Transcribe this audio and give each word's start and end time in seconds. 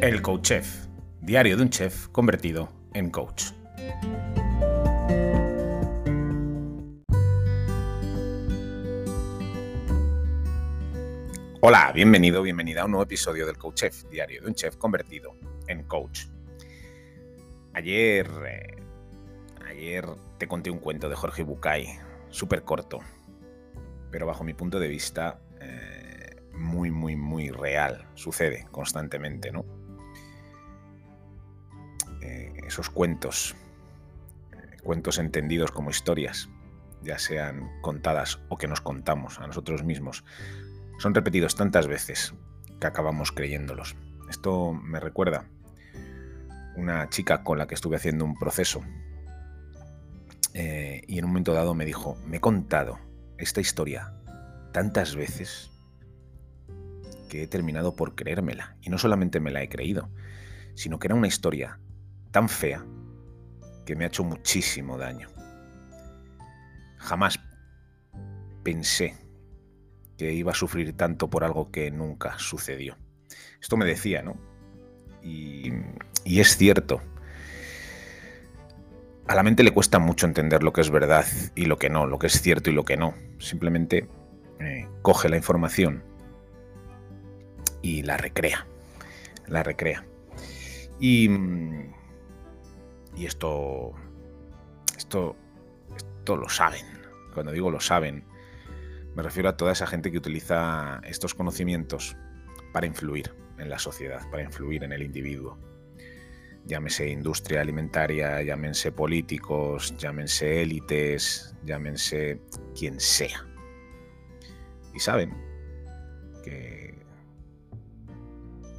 El 0.00 0.22
Coach 0.22 0.42
Chef, 0.42 0.86
diario 1.20 1.56
de 1.56 1.62
un 1.64 1.70
chef 1.70 2.06
convertido 2.10 2.68
en 2.94 3.10
coach. 3.10 3.46
Hola, 11.60 11.90
bienvenido, 11.92 12.42
bienvenida 12.42 12.82
a 12.82 12.84
un 12.84 12.92
nuevo 12.92 13.02
episodio 13.02 13.44
del 13.44 13.58
Coach 13.58 13.74
Chef, 13.74 14.04
diario 14.04 14.40
de 14.40 14.46
un 14.46 14.54
chef 14.54 14.76
convertido 14.76 15.34
en 15.66 15.82
coach. 15.82 16.26
Ayer, 17.74 18.30
eh, 18.46 18.76
ayer 19.66 20.06
te 20.38 20.46
conté 20.46 20.70
un 20.70 20.78
cuento 20.78 21.08
de 21.08 21.16
Jorge 21.16 21.42
Bucay, 21.42 21.98
súper 22.30 22.62
corto, 22.62 23.00
pero 24.12 24.26
bajo 24.26 24.44
mi 24.44 24.54
punto 24.54 24.78
de 24.78 24.86
vista 24.86 25.40
eh, 25.60 26.36
muy, 26.52 26.92
muy, 26.92 27.16
muy 27.16 27.50
real. 27.50 28.06
Sucede 28.14 28.68
constantemente, 28.70 29.50
¿no? 29.50 29.77
Cuentos, 32.90 33.56
cuentos 34.82 35.18
entendidos 35.18 35.72
como 35.72 35.90
historias, 35.90 36.48
ya 37.02 37.18
sean 37.18 37.68
contadas 37.82 38.40
o 38.48 38.56
que 38.56 38.68
nos 38.68 38.80
contamos 38.80 39.38
a 39.40 39.46
nosotros 39.46 39.84
mismos, 39.84 40.24
son 40.98 41.14
repetidos 41.14 41.56
tantas 41.56 41.86
veces 41.86 42.34
que 42.80 42.86
acabamos 42.86 43.32
creyéndolos. 43.32 43.96
Esto 44.30 44.72
me 44.72 45.00
recuerda 45.00 45.48
una 46.76 47.08
chica 47.08 47.42
con 47.42 47.58
la 47.58 47.66
que 47.66 47.74
estuve 47.74 47.96
haciendo 47.96 48.24
un 48.24 48.36
proceso 48.36 48.82
eh, 50.54 51.02
y 51.06 51.18
en 51.18 51.24
un 51.24 51.30
momento 51.30 51.52
dado 51.52 51.74
me 51.74 51.84
dijo, 51.84 52.16
me 52.26 52.36
he 52.36 52.40
contado 52.40 52.98
esta 53.36 53.60
historia 53.60 54.14
tantas 54.72 55.16
veces 55.16 55.70
que 57.28 57.42
he 57.42 57.46
terminado 57.46 57.94
por 57.94 58.14
creérmela. 58.14 58.76
Y 58.80 58.90
no 58.90 58.98
solamente 58.98 59.40
me 59.40 59.50
la 59.50 59.62
he 59.62 59.68
creído, 59.68 60.08
sino 60.74 60.98
que 60.98 61.08
era 61.08 61.14
una 61.14 61.28
historia 61.28 61.78
tan 62.30 62.48
fea 62.48 62.84
que 63.84 63.96
me 63.96 64.04
ha 64.04 64.08
hecho 64.08 64.24
muchísimo 64.24 64.98
daño. 64.98 65.28
Jamás 66.98 67.38
pensé 68.62 69.16
que 70.18 70.32
iba 70.32 70.52
a 70.52 70.54
sufrir 70.54 70.96
tanto 70.96 71.30
por 71.30 71.44
algo 71.44 71.70
que 71.70 71.90
nunca 71.90 72.38
sucedió. 72.38 72.96
Esto 73.60 73.76
me 73.76 73.86
decía, 73.86 74.22
¿no? 74.22 74.36
Y, 75.22 75.72
es 76.24 76.56
cierto. 76.56 77.00
A 79.26 79.34
la 79.34 79.42
mente 79.42 79.62
le 79.62 79.70
cuesta 79.70 79.98
mucho 79.98 80.26
entender 80.26 80.62
lo 80.62 80.72
que 80.72 80.80
es 80.80 80.90
verdad 80.90 81.24
y 81.54 81.66
lo 81.66 81.78
que 81.78 81.90
no, 81.90 82.06
lo 82.06 82.18
que 82.18 82.26
es 82.26 82.40
cierto 82.40 82.70
y 82.70 82.72
lo 82.72 82.84
que 82.84 82.96
no. 82.96 83.14
Simplemente 83.38 84.08
eh, 84.60 84.88
coge 85.02 85.28
la 85.28 85.36
información 85.36 86.02
y 87.82 88.02
la 88.02 88.16
recrea. 88.16 88.66
La 89.46 89.62
recrea. 89.62 90.04
Y, 91.00 91.28
y 93.16 93.26
esto, 93.26 93.92
esto, 94.96 95.36
esto 95.96 96.36
lo 96.36 96.48
saben. 96.48 96.86
Cuando 97.34 97.52
digo 97.52 97.70
lo 97.70 97.80
saben, 97.80 98.24
me 99.14 99.22
refiero 99.22 99.48
a 99.48 99.56
toda 99.56 99.72
esa 99.72 99.86
gente 99.86 100.10
que 100.10 100.18
utiliza 100.18 101.00
estos 101.04 101.34
conocimientos 101.34 102.16
para 102.72 102.86
influir 102.86 103.34
en 103.58 103.68
la 103.68 103.78
sociedad, 103.78 104.28
para 104.30 104.42
influir 104.42 104.84
en 104.84 104.92
el 104.92 105.02
individuo. 105.02 105.58
Llámese 106.64 107.08
industria 107.08 107.62
alimentaria, 107.62 108.42
llámense 108.42 108.92
políticos, 108.92 109.96
llámense 109.96 110.62
élites, 110.62 111.56
llámense 111.64 112.42
quien 112.78 113.00
sea. 113.00 113.46
Y 114.94 115.00
saben 115.00 115.34
que 116.44 116.94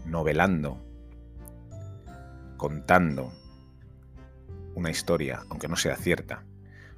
novelando, 0.05 0.81
contando 2.57 3.33
una 4.79 4.89
historia, 4.89 5.43
aunque 5.49 5.67
no 5.67 5.75
sea 5.75 5.95
cierta, 5.95 6.43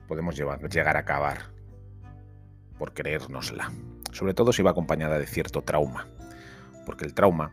podemos 0.07 0.35
llegar 0.35 0.95
a 0.95 0.99
acabar 0.99 1.51
por 2.77 2.93
creérnosla. 2.93 3.71
Sobre 4.11 4.33
todo 4.33 4.53
si 4.53 4.61
va 4.61 4.71
acompañada 4.71 5.17
de 5.17 5.25
cierto 5.25 5.61
trauma. 5.63 6.07
Porque 6.85 7.05
el 7.05 7.13
trauma, 7.13 7.51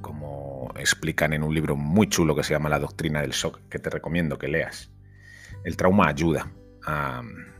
como 0.00 0.72
explican 0.76 1.32
en 1.32 1.42
un 1.42 1.54
libro 1.54 1.76
muy 1.76 2.08
chulo 2.08 2.34
que 2.34 2.42
se 2.42 2.54
llama 2.54 2.68
La 2.68 2.78
Doctrina 2.78 3.20
del 3.20 3.32
Shock, 3.32 3.60
que 3.68 3.78
te 3.78 3.90
recomiendo 3.90 4.38
que 4.38 4.48
leas, 4.48 4.90
el 5.64 5.76
trauma 5.76 6.08
ayuda 6.08 6.50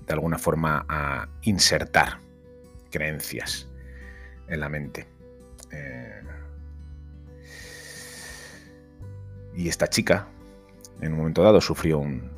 de 0.07 0.13
alguna 0.13 0.39
forma 0.39 0.87
a 0.89 1.29
insertar 1.43 2.19
creencias 2.91 3.69
en 4.49 4.61
la 4.61 4.69
mente. 4.69 5.07
Eh, 5.71 6.23
y 9.55 9.69
esta 9.69 9.89
chica, 9.89 10.29
en 11.01 11.13
un 11.13 11.19
momento 11.19 11.43
dado, 11.43 11.61
sufrió 11.61 11.99
un, 11.99 12.31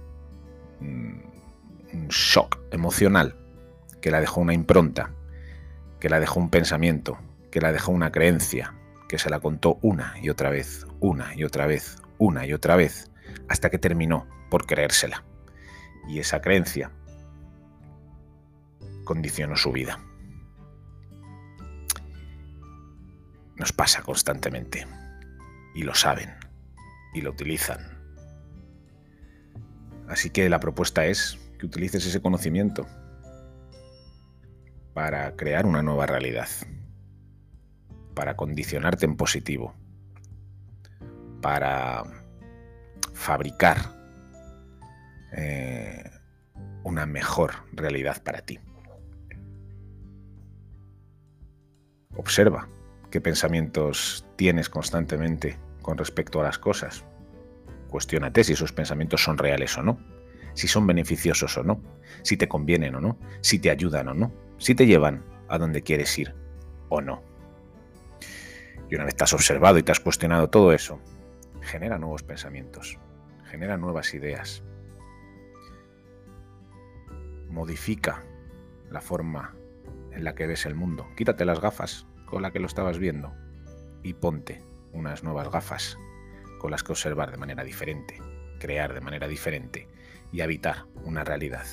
un 0.81 2.09
shock 2.09 2.59
emocional 2.71 3.37
que 4.01 4.11
la 4.11 4.21
dejó 4.21 4.41
una 4.41 4.55
impronta, 4.55 5.11
que 6.01 6.09
la 6.09 6.21
dejó 6.21 6.41
un 6.41 6.51
pensamiento, 6.51 7.19
que 7.51 7.61
la 7.61 7.73
dejó 7.73 7.93
una 7.93 8.11
creencia, 8.11 8.75
que 9.09 9.19
se 9.19 9.31
la 9.31 9.41
contó 9.41 9.79
una 9.83 10.15
y 10.21 10.31
otra 10.31 10.51
vez, 10.51 10.87
una 11.01 11.35
y 11.35 11.45
otra 11.45 11.67
vez, 11.67 11.97
una 12.19 12.47
y 12.47 12.53
otra 12.53 12.77
vez, 12.77 13.11
hasta 13.49 13.71
que 13.71 13.79
terminó 13.79 14.27
por 14.51 14.67
creérsela. 14.67 15.25
Y 16.09 16.19
esa 16.19 16.41
creencia 16.41 16.91
condicionó 19.05 19.57
su 19.57 19.71
vida. 19.73 20.01
Nos 23.57 23.73
pasa 23.73 24.03
constantemente. 24.03 24.87
Y 25.75 25.85
lo 25.85 25.95
saben. 25.95 26.35
Y 27.15 27.21
lo 27.21 27.31
utilizan. 27.31 28.02
Así 30.13 30.29
que 30.29 30.47
la 30.51 30.61
propuesta 30.61 31.07
es 31.07 31.39
que 31.59 31.65
utilices 31.65 32.05
ese 32.05 32.21
conocimiento 32.21 32.87
para 34.93 35.35
crear 35.37 35.65
una 35.65 35.83
nueva 35.83 36.05
realidad, 36.05 36.49
para 38.15 38.37
condicionarte 38.37 39.07
en 39.07 39.17
positivo, 39.17 39.75
para 41.41 42.05
fabricar 43.15 43.79
eh, 45.33 46.05
una 46.85 47.07
mejor 47.07 47.53
realidad 47.73 48.23
para 48.23 48.43
ti. 48.43 48.61
Observa 52.17 52.69
qué 53.11 53.23
pensamientos 53.23 54.27
tienes 54.37 54.69
constantemente 54.69 55.59
con 55.81 55.97
respecto 55.97 56.39
a 56.39 56.45
las 56.45 56.59
cosas. 56.59 57.03
Cuestiónate 57.93 58.43
si 58.43 58.55
esos 58.55 58.73
pensamientos 58.73 59.23
son 59.23 59.39
reales 59.39 59.79
o 59.79 59.83
no, 59.83 60.01
si 60.55 60.67
son 60.67 60.87
beneficiosos 60.87 61.57
o 61.59 61.63
no, 61.63 61.81
si 62.23 62.37
te 62.37 62.49
convienen 62.49 62.97
o 62.97 63.01
no, 63.01 63.19
si 63.41 63.61
te 63.61 63.71
ayudan 63.71 64.09
o 64.09 64.15
no 64.15 64.33
si 64.63 64.77
te 64.77 64.87
llevan 64.87 65.25
a 65.49 65.59
donde 65.59 65.83
quieres 65.83 66.17
ir 66.21 66.37
o 66.89 67.01
no. 67.01 67.21
Y 68.89 68.95
una 68.95 69.05
vez 69.05 69.17
te 69.17 69.25
has 69.25 69.33
observado 69.33 69.77
y 69.79 69.83
te 69.83 69.91
has 69.91 69.99
cuestionado 69.99 70.51
todo 70.51 70.73
eso, 70.73 71.01
genera 71.63 71.99
nuevos 71.99 72.23
pensamientos, 72.23 72.97
genera 73.45 73.77
nuevas 73.77 74.15
ideas, 74.15 74.63
modifica 77.49 78.23
la 78.89 79.01
forma 79.01 79.57
en 80.13 80.23
la 80.23 80.37
que 80.37 80.47
ves 80.47 80.65
el 80.65 80.77
mundo. 80.77 81.09
Quítate 81.17 81.45
las 81.45 81.61
gafas 81.61 82.07
con 82.27 82.43
las 82.43 82.53
que 82.53 82.61
lo 82.61 82.67
estabas 82.67 82.99
viendo 82.99 83.35
y 84.05 84.15
ponte 84.15 84.63
unas 84.93 85.25
nuevas 85.25 85.51
gafas 85.51 85.99
con 86.63 86.71
las 86.71 86.85
que 86.85 86.93
observar 86.93 87.33
de 87.33 87.39
manera 87.39 87.65
diferente, 87.65 88.23
crear 88.61 88.95
de 88.95 89.01
manera 89.01 89.27
diferente 89.27 89.89
y 90.31 90.43
habitar 90.43 90.87
una 91.03 91.25
realidad 91.25 91.67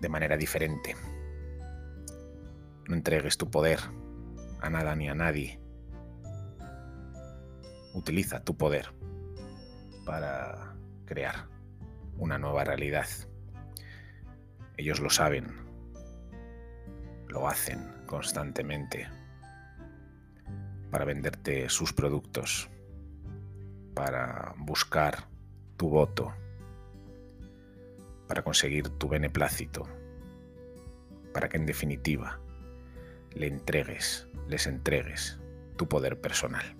de 0.00 0.08
manera 0.08 0.36
diferente. 0.36 0.96
No 2.88 2.96
entregues 2.96 3.38
tu 3.38 3.52
poder 3.52 3.78
a 4.60 4.68
nada 4.68 4.96
ni 4.96 5.08
a 5.08 5.14
nadie. 5.14 5.60
Utiliza 7.94 8.42
tu 8.42 8.56
poder 8.56 8.92
para 10.04 10.74
crear 11.04 11.46
una 12.18 12.36
nueva 12.36 12.64
realidad. 12.64 13.06
Ellos 14.76 14.98
lo 14.98 15.08
saben, 15.08 15.54
lo 17.28 17.46
hacen 17.46 17.94
constantemente 18.06 19.06
para 20.90 21.04
venderte 21.04 21.68
sus 21.68 21.92
productos, 21.92 22.68
para 23.94 24.54
buscar 24.58 25.28
tu 25.76 25.88
voto, 25.88 26.34
para 28.28 28.42
conseguir 28.42 28.88
tu 28.90 29.08
beneplácito, 29.08 29.88
para 31.32 31.48
que 31.48 31.56
en 31.56 31.66
definitiva 31.66 32.40
le 33.32 33.46
entregues, 33.46 34.28
les 34.48 34.66
entregues 34.66 35.38
tu 35.76 35.88
poder 35.88 36.20
personal. 36.20 36.76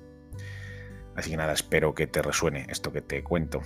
Así 1.17 1.31
que 1.31 1.37
nada, 1.37 1.53
espero 1.53 1.95
que 1.95 2.07
te 2.07 2.23
resuene 2.23 2.67
esto 2.69 2.93
que 2.93 3.01
te 3.01 3.23
cuento. 3.23 3.63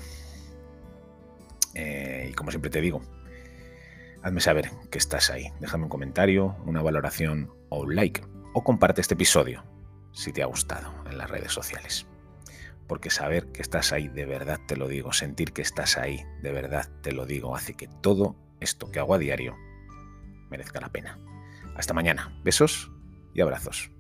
Eh, 1.75 2.29
y 2.31 2.35
como 2.35 2.51
siempre 2.51 2.71
te 2.71 2.81
digo, 2.81 3.01
hazme 4.23 4.41
saber 4.41 4.71
que 4.91 4.99
estás 4.99 5.31
ahí. 5.31 5.53
Déjame 5.61 5.85
un 5.85 5.91
comentario, 5.91 6.57
una 6.67 6.83
valoración 6.83 7.51
o 7.71 7.81
un 7.81 7.97
like. 7.97 8.23
O 8.55 8.65
comparte 8.65 9.01
este 9.01 9.15
episodio 9.15 9.65
si 10.13 10.33
te 10.33 10.43
ha 10.43 10.47
gustado. 10.47 10.93
en 11.09 11.17
las 11.17 11.31
redes 11.31 11.53
sociales. 11.53 12.07
Porque 12.89 13.11
saber 13.11 13.53
que 13.53 13.63
estás 13.63 13.93
ahí, 13.93 14.09
de 14.09 14.25
verdad 14.25 14.59
te 14.67 14.77
lo 14.77 14.89
digo, 14.89 15.13
sentir 15.13 15.53
que 15.53 15.63
estás 15.63 15.99
ahí, 15.99 16.25
de 16.43 16.53
verdad 16.53 16.89
te 17.03 17.13
lo 17.13 17.27
digo, 17.27 17.55
hace 17.55 17.75
que 17.75 17.89
todo 18.03 18.35
esto 18.61 18.91
que 18.91 18.99
hago 18.99 19.15
a 19.15 19.19
diario 19.19 19.57
merezca 20.51 20.81
la 20.81 20.91
pena. 20.91 21.19
Hasta 21.77 21.95
mañana. 21.95 22.41
Besos 22.43 22.91
y 23.35 23.41
abrazos. 23.41 23.93